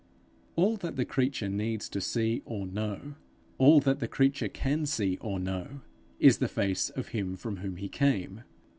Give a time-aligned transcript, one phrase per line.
[0.55, 3.13] All that the creature needs to see or know,
[3.59, 5.81] all that the creature can see or know,
[6.19, 8.41] is the face of him from whom he came.